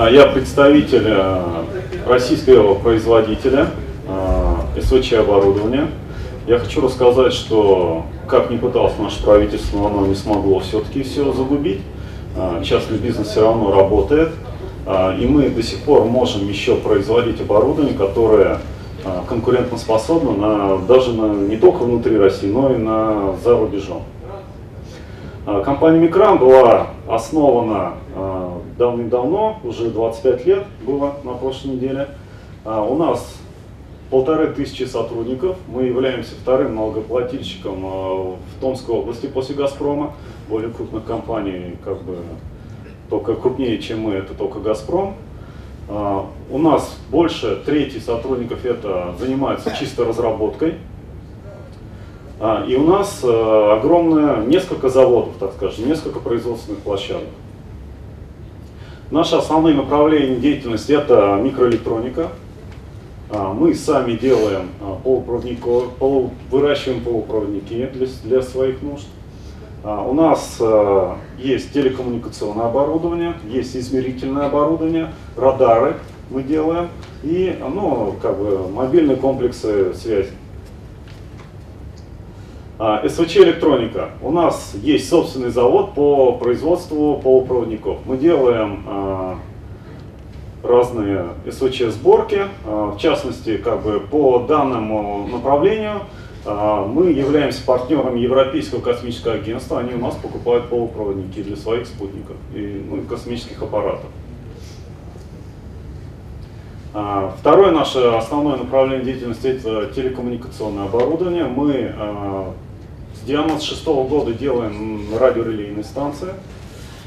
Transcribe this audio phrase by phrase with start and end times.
[0.00, 1.42] А, я представитель э,
[2.06, 3.66] российского производителя
[4.06, 5.88] э, СВЧ оборудования.
[6.46, 11.80] Я хочу рассказать, что как ни пытался наше правительство, оно не смогло все-таки все загубить.
[12.36, 14.28] А, частный бизнес все равно работает.
[14.86, 18.60] А, и мы до сих пор можем еще производить оборудование, которое
[19.28, 24.04] конкурентоспособно на, даже на, не только внутри России, но и на, за рубежом.
[25.64, 27.94] Компания Микран была основана
[28.78, 32.08] давным-давно, уже 25 лет было на прошлой неделе.
[32.64, 33.36] А, у нас
[34.10, 35.56] полторы тысячи сотрудников.
[35.66, 40.14] Мы являемся вторым налогоплательщиком а, в Томской области после «Газпрома».
[40.48, 42.16] Более крупных компаний, как бы,
[43.10, 45.14] только крупнее, чем мы, это только «Газпром».
[45.88, 50.74] А, у нас больше трети сотрудников это занимаются чисто разработкой.
[52.40, 57.28] А, и у нас а, огромное, несколько заводов, так скажем, несколько производственных площадок.
[59.10, 62.28] Наши основные направления деятельности это микроэлектроника.
[63.30, 69.06] А, мы сами делаем а, полупроводников, полу, выращиваем полупроводники для, для своих нужд.
[69.84, 70.60] У нас
[71.38, 75.94] есть телекоммуникационное оборудование, есть измерительное оборудование, радары
[76.30, 76.88] мы делаем
[77.22, 80.32] и ну, как бы мобильные комплексы связи.
[82.78, 84.10] СВЧ электроника.
[84.22, 87.98] У нас есть собственный завод по производству полупроводников.
[88.06, 89.38] Мы делаем а,
[90.62, 96.02] разные СВЧ сборки, а, в частности, как бы по данному направлению
[96.46, 102.36] а, мы являемся партнером Европейского космического агентства, они у нас покупают полупроводники для своих спутников
[102.54, 104.06] и ну, космических аппаратов.
[107.40, 111.44] Второе наше основное направление деятельности это телекоммуникационное оборудование.
[111.44, 111.92] Мы
[113.28, 116.30] 96 -го года делаем радиорелейные станции.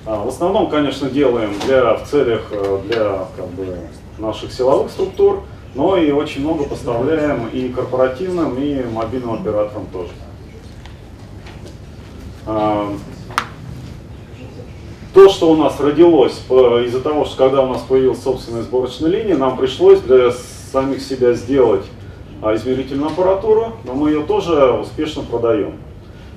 [0.05, 3.77] А, в основном, конечно, делаем для, в целях э, для как бы,
[4.19, 5.43] наших силовых структур,
[5.73, 10.11] но и очень много поставляем и корпоративным, и мобильным операторам тоже.
[12.45, 12.87] А,
[15.15, 16.39] то, что у нас родилось
[16.85, 20.31] из-за того, что когда у нас появилась собственная сборочная линия, нам пришлось для
[20.71, 21.85] самих себя сделать
[22.43, 25.73] а, измерительную аппаратуру, но мы ее тоже успешно продаем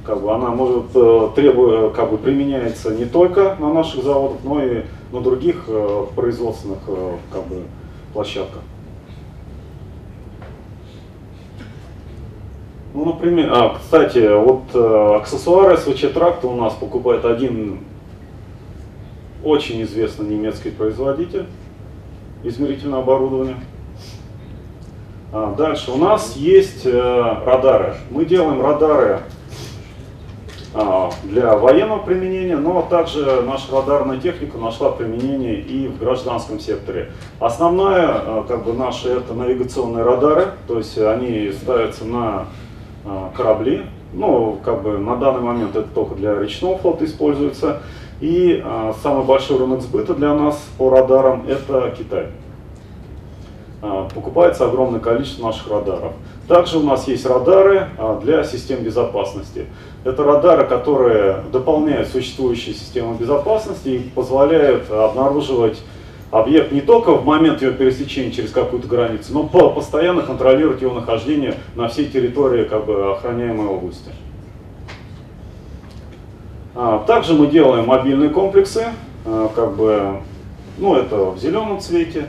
[0.05, 4.63] как бы она может э, требует, как бы применяется не только на наших заводах, но
[4.63, 4.83] и
[5.13, 7.63] на других э, производственных э, как бы,
[8.13, 8.63] площадках.
[12.93, 17.81] Ну, например, а, кстати, вот э, аксессуары СВЧ тракта у нас покупает один
[19.43, 21.47] очень известный немецкий производитель
[22.45, 23.57] измерительного оборудования.
[25.33, 26.91] А, дальше у нас есть э,
[27.45, 27.97] радары.
[28.11, 29.23] Мы делаем радары
[31.23, 37.13] для военного применения, но также наша радарная техника нашла применение и в гражданском секторе.
[37.39, 42.47] Основная, а, как бы наши это навигационные радары, то есть они ставятся на
[43.05, 43.83] а, корабли,
[44.13, 47.83] ну, как бы на данный момент это только для речного флота используется.
[48.21, 48.65] И
[49.03, 52.29] самый большой рынок сбыта для нас по радарам это Китай.
[54.15, 56.13] Покупается огромное количество наших радаров.
[56.49, 57.89] Также у нас есть радары
[58.23, 59.67] для систем безопасности.
[60.05, 65.83] Это радары, которые дополняют существующие системы безопасности и позволяют обнаруживать
[66.35, 71.55] объект не только в момент его пересечения через какую-то границу, но постоянно контролировать его нахождение
[71.77, 74.11] на всей территории как бы, охраняемой области.
[76.75, 78.87] А, также мы делаем мобильные комплексы,
[79.25, 80.17] а, как бы,
[80.79, 82.27] ну это в зеленом цвете,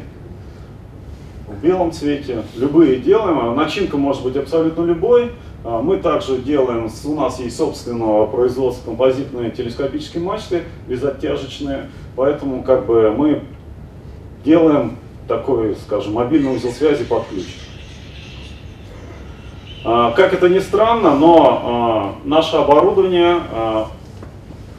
[1.47, 5.31] в белом цвете, любые делаем, начинка может быть абсолютно любой,
[5.63, 12.85] а, мы также делаем, у нас есть собственного производства композитные телескопические мачты, безоттяжечные, поэтому как
[12.85, 13.43] бы мы
[14.43, 14.97] делаем
[15.27, 17.45] такой, скажем, мобильный узел связи под ключ.
[19.83, 23.39] А, как это ни странно, но а, наше оборудование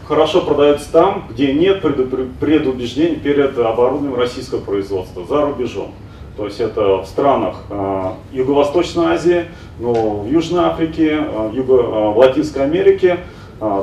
[0.05, 5.93] хорошо продается там, где нет предубеждений перед оборудованием российского производства, за рубежом.
[6.37, 9.47] То есть это в странах э, Юго-Восточной Азии,
[9.79, 13.21] ну, в Южной Африке, э, в, Юго, э, в Латинской Америке,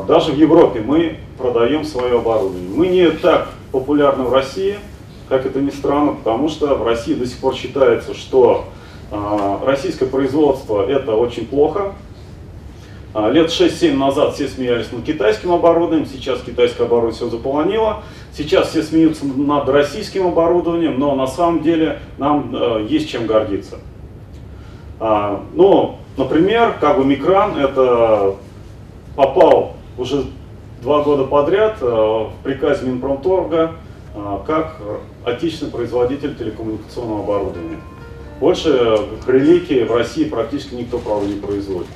[0.07, 2.69] даже в Европе мы продаем свое оборудование.
[2.69, 4.75] Мы не так популярны в России,
[5.27, 8.65] как это ни странно, потому что в России до сих пор считается, что
[9.65, 11.95] российское производство это очень плохо,
[13.13, 18.03] лет 6-7 назад все смеялись над китайским оборудованием, сейчас китайское оборудование все заполонило.
[18.35, 23.77] Сейчас все смеются над российским оборудованием, но на самом деле нам э, есть чем гордиться.
[24.99, 28.35] А, ну, например, как бы Микран это
[29.15, 30.25] попал уже
[30.81, 33.73] два года подряд э, в приказе Минпромторга
[34.45, 34.77] как
[35.25, 37.79] отечественный производитель телекоммуникационного оборудования.
[38.39, 41.87] Больше релейки в России практически никто, правда, не производит.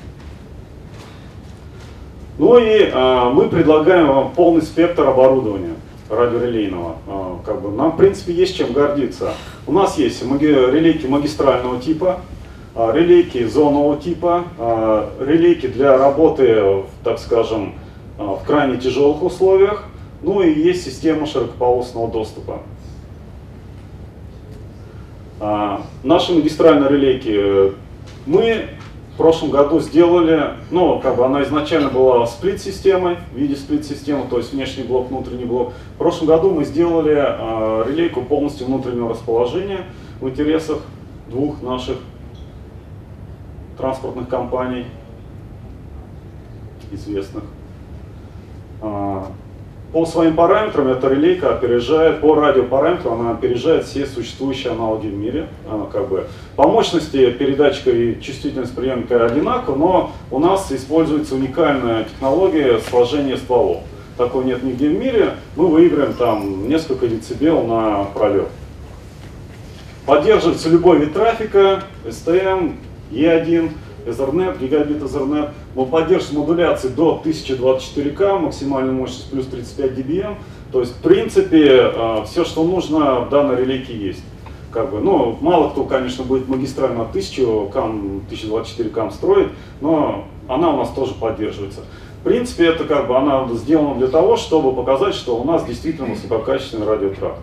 [2.38, 5.74] Ну и а, мы предлагаем вам полный спектр оборудования
[6.10, 6.96] радиорелейного.
[7.08, 9.34] А, как бы, нам, в принципе, есть чем гордиться.
[9.66, 12.20] У нас есть маги релейки магистрального типа,
[12.76, 17.74] а, релейки зонового типа, а, релейки для работы, так скажем,
[18.20, 19.86] а, в крайне тяжелых условиях,
[20.22, 22.60] ну и есть система широкополосного доступа.
[25.40, 27.72] А, наши магистральные релейки э,
[28.26, 28.66] мы
[29.18, 34.38] в прошлом году сделали, ну, как бы она изначально была сплит-системой, в виде сплит-системы, то
[34.38, 35.74] есть внешний блок, внутренний блок.
[35.96, 39.86] В прошлом году мы сделали э, релейку полностью внутреннего расположения
[40.22, 40.82] в интересах
[41.32, 41.98] двух наших
[43.76, 44.86] транспортных компаний
[46.92, 47.44] известных.
[49.94, 55.48] По своим параметрам эта релейка опережает, по радиопараметрам она опережает все существующие аналоги в мире.
[55.94, 56.28] Как бы.
[56.58, 63.84] По мощности передатчика и чувствительность приемника одинакова, но у нас используется уникальная технология сложения стволов.
[64.18, 65.36] Такого нет нигде в мире.
[65.56, 68.50] Мы выиграем там несколько децибел на пролет.
[70.06, 72.76] Поддерживается любой вид трафика, STM,
[73.12, 73.72] E1,
[74.06, 75.52] Ethernet, гигабит Ethernet.
[75.78, 80.36] Мы поддерживаем модуляции до 1024К, максимальная мощность плюс 35 dBm.
[80.72, 84.24] То есть, в принципе, э, все, что нужно в данной релейке есть.
[84.72, 90.74] Как бы, ну, мало кто, конечно, будет магистрально 1000 кам, 1024 кам строить, но она
[90.74, 91.82] у нас тоже поддерживается.
[92.22, 96.08] В принципе, это как бы она сделана для того, чтобы показать, что у нас действительно
[96.08, 97.38] высококачественный радиотракт.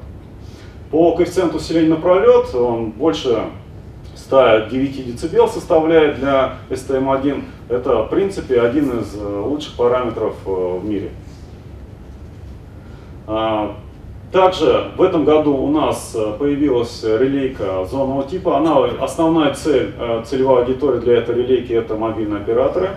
[0.90, 3.44] По коэффициенту усиления на он больше
[4.16, 7.44] 109 дБ составляет для STM1.
[7.68, 11.10] Это, в принципе, один из э, лучших параметров э, в мире.
[13.26, 13.76] А,
[14.30, 18.58] также в этом году у нас э, появилась релейка зонного типа.
[18.58, 19.94] Она, основная цель,
[20.26, 22.90] целевая аудитория для этой релейки это мобильные операторы.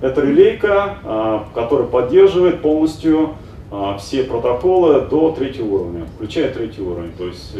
[0.00, 3.34] Это релейка, которая поддерживает полностью
[3.98, 7.12] все протоколы до третьего уровня, включая третий уровень.
[7.18, 7.54] То есть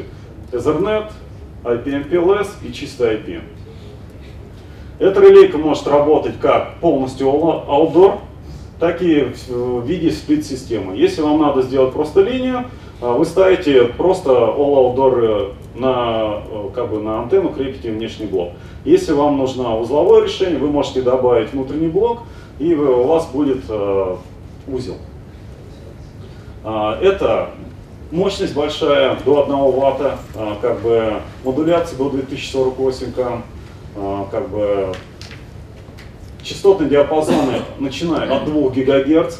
[0.50, 1.12] Ethernet,
[1.64, 3.42] IPMPLS и чистый IP.
[5.00, 8.18] Эта релейка может работать как полностью outdoor,
[8.78, 10.96] так и в виде сплит-системы.
[10.96, 12.66] Если вам надо сделать просто линию,
[13.00, 16.42] а, вы ставите просто all outdoor на,
[16.74, 18.50] как бы на антенну, крепите внешний блок.
[18.84, 22.20] Если вам нужно узловое решение, вы можете добавить внутренний блок,
[22.58, 24.16] и у вас будет э,
[24.68, 24.96] узел.
[26.62, 27.50] Это
[28.10, 33.42] Мощность большая, до 1 ватта, а, как бы модуляция до 2048 кам, а,
[33.94, 34.92] как бы
[36.42, 39.38] частотные диапазоны начиная от 2 ГГц,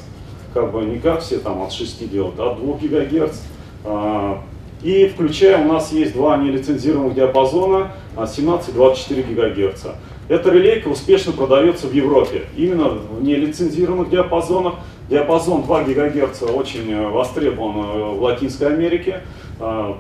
[0.54, 3.40] как бы не как все там от 6 делают, а от 2 ГГц.
[3.84, 4.42] А,
[4.82, 9.86] и включая у нас есть два нелицензированных диапазона 17-24 ГГц.
[10.28, 14.74] Эта релейка успешно продается в Европе, именно в нелицензированных диапазонах
[15.10, 19.22] Диапазон 2 ГГц очень э, востребован э, в Латинской Америке.
[19.58, 19.98] А,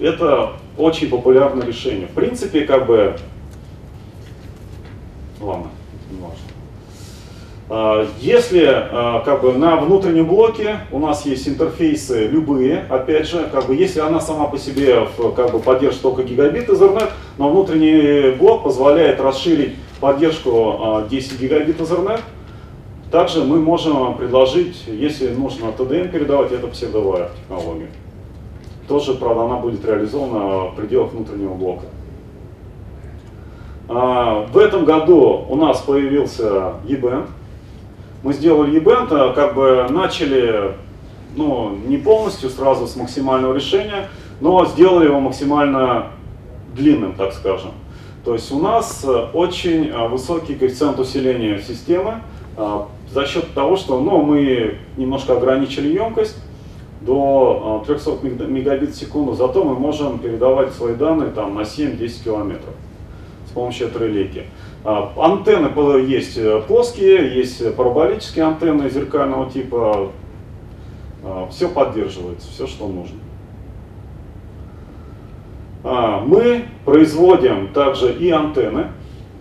[0.00, 2.08] это очень популярное решение.
[2.08, 3.16] В принципе, как бы...
[5.40, 5.68] Ладно,
[6.10, 6.38] не важно.
[7.70, 13.48] А, если а, как бы, на внутреннем блоке у нас есть интерфейсы любые, опять же,
[13.52, 18.34] как бы, если она сама по себе как бы, поддержит только гигабит Ethernet, но внутренний
[18.36, 22.20] блок позволяет расширить поддержку 10 гигабит Ethernet,
[23.10, 27.88] также мы можем предложить, если нужно TDM передавать, это псевдовая технология.
[28.86, 31.86] Тоже, правда, она будет реализована в пределах внутреннего блока.
[33.88, 37.26] А, в этом году у нас появился eBand.
[38.22, 40.74] Мы сделали eBand, а как бы начали,
[41.36, 44.08] ну, не полностью сразу с максимального решения,
[44.40, 46.08] но сделали его максимально
[46.74, 47.70] длинным, так скажем.
[48.24, 52.20] То есть у нас очень высокий коэффициент усиления системы,
[53.10, 56.36] за счет того, что ну, мы немножко ограничили емкость
[57.00, 62.24] до 300 а, мегабит в секунду, зато мы можем передавать свои данные там, на 7-10
[62.24, 62.74] километров
[63.58, 64.44] помощью этой релейки.
[64.84, 65.68] А, антенны
[66.06, 70.10] есть э, плоские, есть параболические антенны зеркального типа.
[71.24, 73.18] А, все поддерживается, все, что нужно.
[75.84, 78.88] Мы производим также и антенны.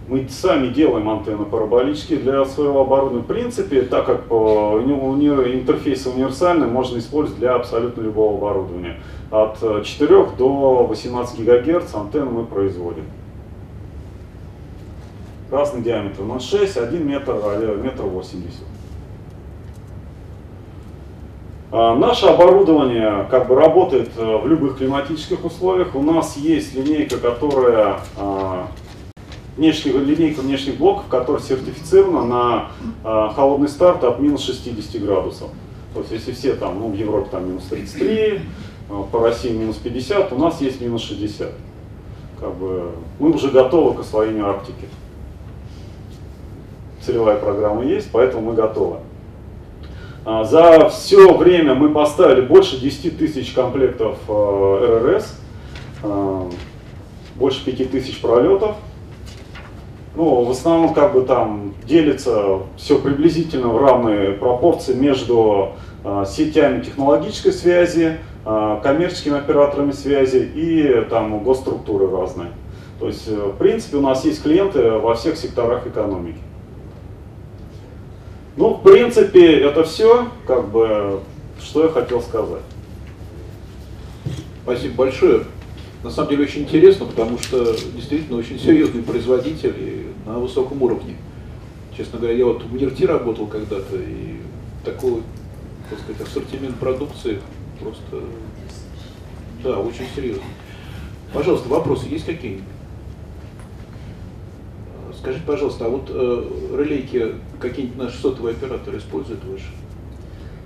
[0.08, 3.24] Мы сами делаем антенны параболические для своего оборудования.
[3.24, 9.02] В принципе, так как э, у нее интерфейс универсальный, можно использовать для абсолютно любого оборудования.
[9.32, 13.04] От 4 э, до 18 ГГц антенны мы производим.
[15.50, 18.52] Разный диаметр у нас 6, 1 метр, а метр 80.
[21.70, 25.96] А, наше оборудование как бы работает э, в любых климатических условиях.
[25.96, 28.68] У нас есть линейка, которая а,
[29.56, 32.68] внешних, линейка внешних блоков, которая сертифицирована на
[33.06, 35.50] а, холодный старт от минус 60 градусов.
[35.94, 38.42] То есть если все там, ну в Европе там минус 33,
[39.12, 41.52] по России минус 50, у нас есть минус 60.
[42.40, 44.88] Как бы мы уже готовы к освоению Арктики.
[47.08, 48.98] Целевая программа есть, поэтому мы готовы.
[50.26, 55.40] А, за все время мы поставили больше 10 тысяч комплектов э, РРС,
[56.04, 56.50] а,
[57.36, 58.76] больше 5 тысяч пролетов.
[60.18, 65.70] Ну, в основном как бы там делится все приблизительно в равные пропорции между
[66.04, 72.52] а, сетями технологической связи, коммерческими операторами связи и там госструктуры разные.
[73.00, 76.40] То есть, э, в принципе, у нас есть клиенты во всех секторах экономики.
[78.90, 81.20] Принципе, это все, как бы,
[81.62, 82.62] что я хотел сказать.
[84.64, 85.44] Спасибо большое.
[86.04, 91.18] На самом деле очень интересно, потому что действительно очень серьезный производитель на высоком уровне.
[91.98, 94.38] Честно говоря, я вот в Нерти работал когда-то, и
[94.86, 95.22] такой,
[95.90, 97.42] так сказать, ассортимент продукции
[97.82, 98.22] просто,
[99.66, 100.44] да, очень серьезный.
[101.34, 102.64] Пожалуйста, вопросы есть какие-нибудь?
[105.28, 106.44] Скажите, пожалуйста, а вот э,
[106.78, 109.66] релейки какие-нибудь наши сотовые операторы используют ваши?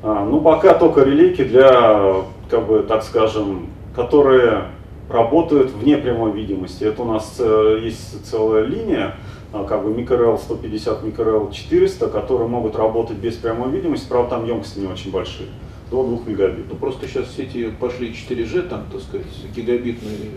[0.04, 4.66] А, ну, пока только релейки для, как бы, так скажем, которые
[5.10, 6.84] работают вне прямой видимости.
[6.84, 9.16] Это у нас э, есть целая линия,
[9.52, 14.46] э, как бы микроRL 150, микроRL 400, которые могут работать без прямой видимости, правда там
[14.46, 15.48] емкости не очень большие,
[15.90, 16.66] до 2 мегабит.
[16.70, 19.26] Ну просто сейчас сети пошли 4G, там, так сказать,
[19.56, 20.30] гигабитный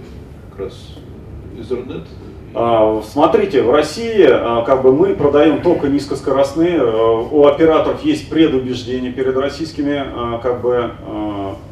[0.50, 0.94] как раз
[1.58, 2.23] Ethernet, а,
[3.02, 6.80] смотрите, в России а, как бы мы продаем только низкоскоростные.
[6.80, 10.04] А, у операторов есть предубеждение перед российскими
[10.40, 10.90] как бы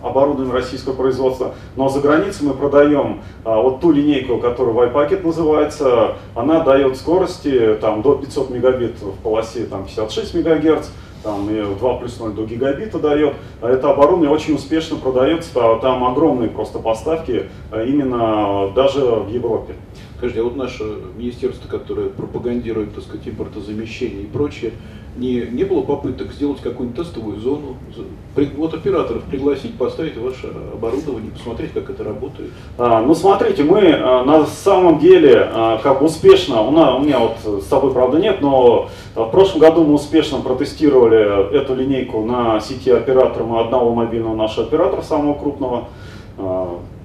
[0.02, 1.54] оборудованием российского производства.
[1.76, 6.16] Но за границей мы продаем вот ту линейку, которая Y-пакет называется.
[6.34, 10.88] Она дает скорости там, до 500 мегабит в полосе там, 56 мегагерц
[11.22, 13.34] там и 2 плюс 0 до гигабита дает.
[13.60, 19.74] Это оборудование очень успешно продается, там огромные просто поставки именно даже в Европе.
[20.22, 20.84] Скажите, а вот наше
[21.16, 24.70] министерство, которое пропагандирует, так сказать, импортозамещение и прочее,
[25.16, 27.76] не, не было попыток сделать какую-нибудь тестовую зону,
[28.56, 32.50] вот операторов пригласить, поставить ваше оборудование, посмотреть, как это работает?
[32.78, 37.18] А, ну, смотрите, мы а, на самом деле а, как успешно, у, нас, у меня
[37.18, 42.60] вот с собой, правда, нет, но в прошлом году мы успешно протестировали эту линейку на
[42.60, 46.01] сети операторов одного мобильного нашего оператора, самого крупного, а,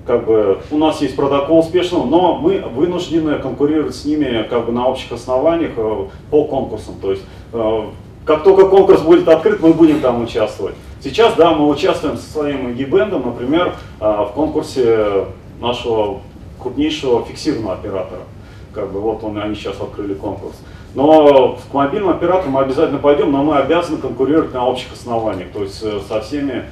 [0.07, 4.71] как бы у нас есть протокол успешного, но мы вынуждены конкурировать с ними как бы
[4.71, 6.95] на общих основаниях э, по конкурсам.
[7.01, 7.81] То есть э,
[8.25, 10.75] как только конкурс будет открыт, мы будем там участвовать.
[11.03, 15.25] Сейчас, да, мы участвуем со своим гибендом, например, э, в конкурсе
[15.59, 16.21] нашего
[16.61, 18.21] крупнейшего фиксированного оператора.
[18.73, 20.55] Как бы вот он, они сейчас открыли конкурс.
[20.95, 25.61] Но к мобильным операторам мы обязательно пойдем, но мы обязаны конкурировать на общих основаниях, то
[25.63, 26.63] есть со всеми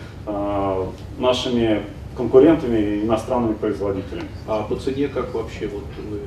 [1.19, 1.83] нашими
[2.15, 4.27] конкурентами иностранными производителями.
[4.47, 6.19] А по цене как вообще вот вы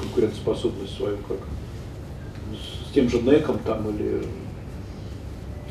[0.00, 1.38] конкурентоспособность свою как?
[2.88, 4.22] С тем же НЭКом там или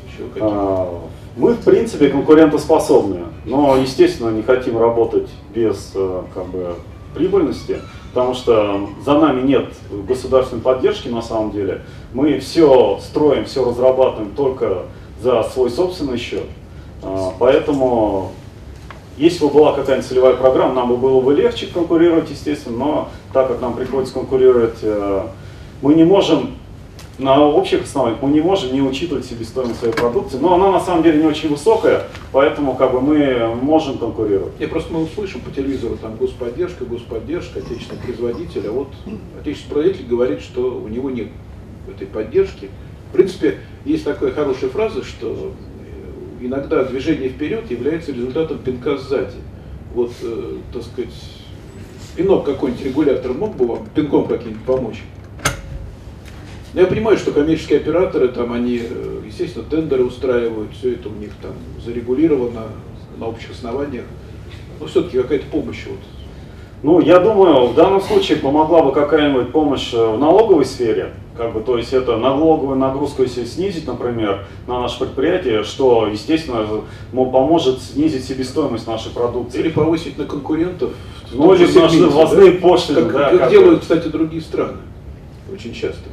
[0.06, 0.48] еще каким?
[0.48, 1.02] А,
[1.36, 6.74] мы в принципе конкурентоспособны, но естественно не хотим работать без э, как бы
[7.14, 7.80] прибыльности,
[8.12, 11.82] потому что за нами нет государственной поддержки на самом деле.
[12.12, 14.84] Мы все строим, все разрабатываем только
[15.22, 16.46] за свой собственный счет.
[17.02, 18.32] А, поэтому
[19.20, 23.48] если бы была какая-нибудь целевая программа, нам бы было бы легче конкурировать, естественно, но так
[23.48, 25.26] как нам приходится конкурировать, э,
[25.82, 26.54] мы не можем
[27.18, 31.02] на общих основаниях мы не можем не учитывать себестоимость своей продукции, но она на самом
[31.02, 34.54] деле не очень высокая, поэтому как бы мы можем конкурировать.
[34.58, 38.88] Я просто мы услышим по телевизору там господдержка, господдержка, отечественный производитель, а вот
[39.38, 41.28] отечественный производитель говорит, что у него нет
[41.94, 42.70] этой поддержки.
[43.10, 45.52] В принципе, есть такая хорошая фраза, что
[46.40, 49.36] иногда движение вперед является результатом пинка сзади.
[49.94, 51.14] Вот, э, так сказать,
[52.16, 55.02] пинок какой-нибудь регулятор мог бы вам пинком каким-нибудь помочь?
[56.72, 61.30] Я понимаю, что коммерческие операторы, там они, э, естественно, тендеры устраивают, все это у них
[61.42, 61.52] там
[61.84, 62.68] зарегулировано
[63.18, 64.04] на общих основаниях.
[64.78, 65.98] Но все-таки какая-то помощь вот
[66.82, 71.54] ну, я думаю, в данном случае помогла бы какая-нибудь помощь э, в налоговой сфере, как
[71.54, 76.66] бы, то есть это налоговую нагрузку, если снизить, например, на наше предприятие, что, естественно,
[77.12, 79.60] поможет снизить себестоимость нашей продукции.
[79.60, 80.90] Или повысить на конкурентов.
[81.32, 82.58] Ну, или наши ввозные да?
[82.60, 83.02] пошлины.
[83.04, 84.76] Как, да, как, как делают, кстати, другие страны
[85.50, 86.10] очень часто.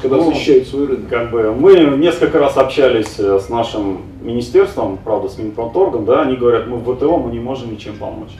[0.00, 1.10] когда Ну, защищают свой рынок.
[1.10, 6.36] Как бы мы несколько раз общались э, с нашим министерством, правда, с Минпромторгом, да, они
[6.36, 8.30] говорят, мы в ВТО мы не можем ничем помочь.